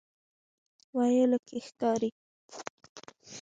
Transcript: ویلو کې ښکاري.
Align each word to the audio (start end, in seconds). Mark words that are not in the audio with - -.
ویلو 0.97 1.39
کې 1.47 1.57
ښکاري. 1.67 2.09